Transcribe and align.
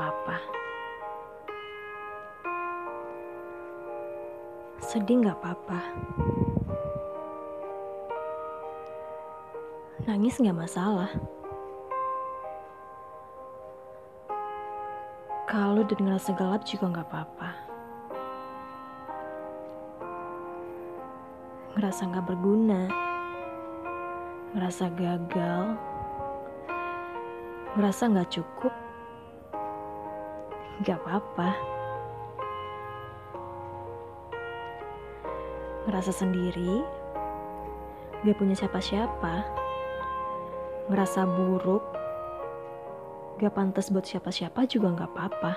apa-apa. 0.00 0.40
Sedih 4.80 5.20
nggak 5.20 5.44
papa 5.44 5.80
Nangis 10.08 10.40
nggak 10.40 10.56
masalah. 10.56 11.12
Kalau 15.44 15.84
dan 15.84 16.00
ngerasa 16.00 16.32
gelap 16.32 16.64
juga 16.64 16.88
nggak 16.88 17.08
apa-apa. 17.12 17.50
Ngerasa 21.76 22.00
nggak 22.08 22.26
berguna, 22.26 22.88
ngerasa 24.56 24.88
gagal, 24.96 25.76
ngerasa 27.76 28.02
nggak 28.08 28.30
cukup, 28.32 28.74
nggak 30.80 30.96
apa-apa. 31.04 31.50
Ngerasa 35.84 36.12
sendiri, 36.12 36.84
gak 38.24 38.36
punya 38.36 38.52
siapa-siapa, 38.56 39.44
ngerasa 40.92 41.24
buruk, 41.24 41.84
gak 43.40 43.52
pantas 43.56 43.88
buat 43.88 44.04
siapa-siapa 44.04 44.68
juga 44.68 44.92
gak 45.04 45.10
apa-apa. 45.12 45.52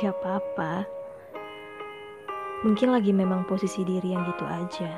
Gak 0.00 0.12
apa-apa. 0.18 0.72
Mungkin 2.66 2.90
lagi 2.90 3.12
memang 3.14 3.46
posisi 3.46 3.84
diri 3.86 4.16
yang 4.16 4.24
gitu 4.26 4.44
aja. 4.48 4.92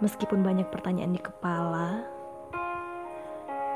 Meskipun 0.00 0.40
banyak 0.40 0.70
pertanyaan 0.72 1.12
di 1.12 1.20
kepala, 1.20 2.04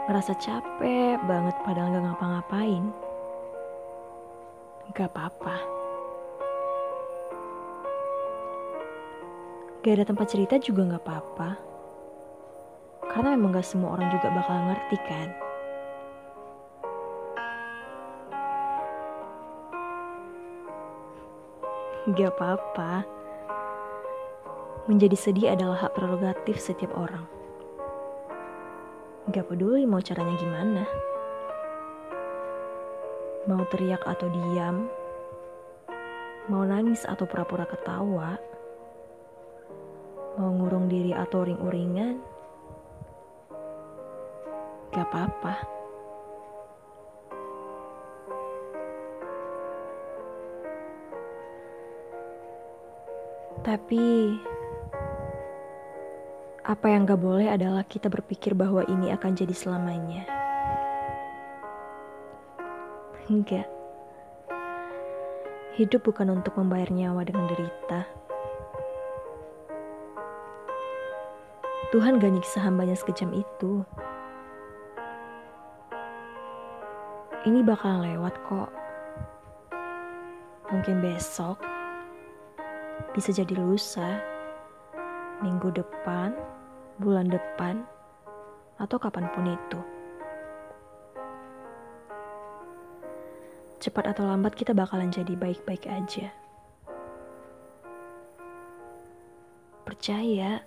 ngerasa 0.08 0.32
capek 0.40 1.20
banget 1.28 1.52
padahal 1.68 1.92
gak 1.92 2.04
ngapa-ngapain. 2.08 2.84
Gak 4.96 5.12
apa-apa. 5.12 5.56
Gak 9.84 9.94
ada 10.00 10.08
tempat 10.08 10.26
cerita 10.32 10.56
juga 10.56 10.96
gak 10.96 11.04
apa-apa. 11.04 11.50
Karena 13.12 13.36
memang 13.36 13.52
gak 13.52 13.68
semua 13.68 14.00
orang 14.00 14.08
juga 14.08 14.32
bakal 14.32 14.56
ngerti 14.72 14.96
kan. 15.04 15.28
Gak 22.16 22.32
apa-apa. 22.32 23.04
Menjadi 24.88 25.16
sedih 25.20 25.52
adalah 25.52 25.84
hak 25.84 25.92
prerogatif 25.92 26.56
setiap 26.56 26.96
orang. 26.96 27.37
Gak 29.28 29.44
peduli 29.44 29.84
mau 29.84 30.00
caranya 30.00 30.40
gimana. 30.40 30.88
Mau 33.44 33.60
teriak 33.68 34.00
atau 34.08 34.24
diam, 34.32 34.88
mau 36.48 36.64
nangis 36.64 37.04
atau 37.04 37.28
pura-pura 37.28 37.68
ketawa, 37.68 38.40
mau 40.40 40.48
ngurung 40.48 40.88
diri 40.88 41.12
atau 41.12 41.44
ring-uringan, 41.44 42.24
gak 44.96 45.04
apa-apa. 45.12 45.54
Tapi 53.60 54.32
apa 56.68 56.92
yang 56.92 57.08
gak 57.08 57.24
boleh 57.24 57.48
adalah 57.48 57.80
kita 57.80 58.12
berpikir 58.12 58.52
bahwa 58.52 58.84
ini 58.92 59.08
akan 59.08 59.32
jadi 59.32 59.56
selamanya. 59.56 60.28
Enggak. 63.32 63.64
Hidup 65.80 66.04
bukan 66.04 66.28
untuk 66.28 66.60
membayar 66.60 66.92
nyawa 66.92 67.24
dengan 67.24 67.48
derita. 67.48 68.04
Tuhan 71.88 72.20
gak 72.20 72.36
nyiksa 72.36 72.60
hambanya 72.60 72.92
sekejam 73.00 73.32
itu. 73.32 73.80
Ini 77.48 77.64
bakalan 77.64 78.12
lewat 78.12 78.36
kok. 78.44 78.68
Mungkin 80.68 81.00
besok, 81.00 81.64
bisa 83.16 83.32
jadi 83.32 83.56
lusa, 83.56 84.20
minggu 85.40 85.72
depan, 85.72 86.36
bulan 86.98 87.30
depan, 87.30 87.86
atau 88.78 88.98
kapan 88.98 89.26
pun 89.34 89.46
itu. 89.46 89.80
Cepat 93.78 94.10
atau 94.10 94.26
lambat 94.26 94.58
kita 94.58 94.74
bakalan 94.74 95.10
jadi 95.10 95.38
baik-baik 95.38 95.86
aja. 95.86 96.34
Percaya, 99.86 100.62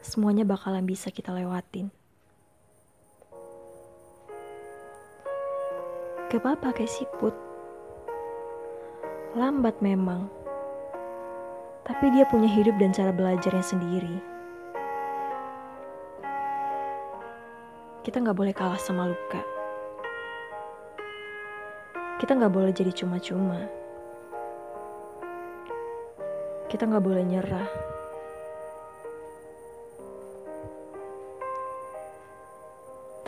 semuanya 0.00 0.48
bakalan 0.48 0.88
bisa 0.88 1.12
kita 1.12 1.36
lewatin. 1.36 1.92
Gak 6.26 6.42
apa-apa 6.42 6.74
kayak 6.74 6.90
siput. 6.90 7.36
Lambat 9.36 9.78
memang. 9.84 10.26
Tapi 11.86 12.10
dia 12.10 12.26
punya 12.26 12.50
hidup 12.50 12.74
dan 12.82 12.90
cara 12.90 13.14
belajarnya 13.14 13.62
sendiri. 13.62 14.18
Kita 18.02 18.18
nggak 18.18 18.34
boleh 18.34 18.50
kalah 18.50 18.78
sama 18.78 19.06
luka. 19.06 19.38
Kita 22.18 22.34
nggak 22.34 22.50
boleh 22.50 22.74
jadi 22.74 22.90
cuma-cuma. 22.90 23.70
Kita 26.66 26.90
nggak 26.90 27.04
boleh 27.06 27.22
nyerah. 27.22 27.70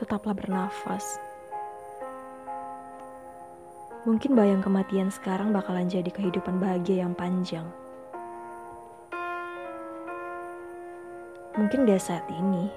Tetaplah 0.02 0.34
bernafas. 0.34 1.22
Mungkin 4.02 4.34
bayang 4.34 4.66
kematian 4.66 5.14
sekarang 5.14 5.54
bakalan 5.54 5.86
jadi 5.86 6.10
kehidupan 6.10 6.58
bahagia 6.58 7.06
yang 7.06 7.14
panjang. 7.14 7.66
Mungkin 11.58 11.90
gak 11.90 11.98
saat 11.98 12.22
ini. 12.30 12.70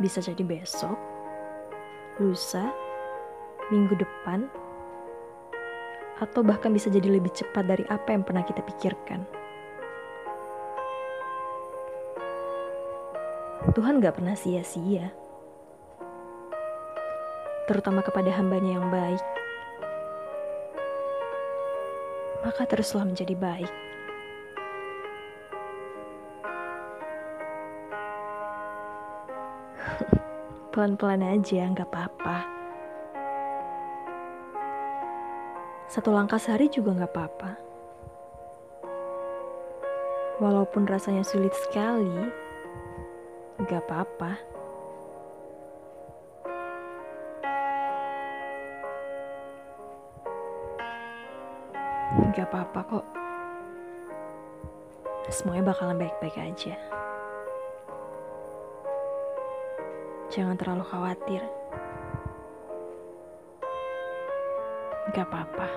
Bisa 0.00 0.24
jadi 0.24 0.40
besok, 0.40 0.96
lusa, 2.16 2.72
minggu 3.68 3.92
depan, 3.92 4.48
atau 6.16 6.40
bahkan 6.40 6.72
bisa 6.72 6.88
jadi 6.88 7.12
lebih 7.12 7.28
cepat 7.36 7.68
dari 7.68 7.84
apa 7.92 8.08
yang 8.08 8.24
pernah 8.24 8.40
kita 8.40 8.64
pikirkan. 8.64 9.20
Tuhan 13.76 14.00
gak 14.00 14.16
pernah 14.16 14.32
sia-sia 14.32 15.12
terutama 17.68 18.00
kepada 18.00 18.30
hambanya 18.30 18.78
yang 18.78 18.88
baik, 18.88 19.24
maka 22.46 22.62
teruslah 22.64 23.02
menjadi 23.02 23.34
baik. 23.34 23.95
Pelan-pelan 30.76 31.24
aja, 31.24 31.72
nggak 31.72 31.88
apa-apa. 31.88 32.44
Satu 35.88 36.12
langkah 36.12 36.36
sehari 36.36 36.68
juga 36.68 36.92
nggak 36.92 37.12
apa-apa. 37.16 37.50
Walaupun 40.36 40.84
rasanya 40.84 41.24
sulit 41.24 41.56
sekali, 41.56 42.28
nggak 43.56 43.88
apa-apa. 43.88 44.36
Gak 52.36 52.52
apa-apa 52.52 52.80
kok. 52.84 53.06
Semuanya 55.32 55.72
bakalan 55.72 55.96
baik-baik 55.96 56.36
aja. 56.36 56.76
Jangan 60.36 60.60
terlalu 60.60 60.84
khawatir. 60.84 61.40
Gak 65.16 65.24
apa-apa. 65.32 65.68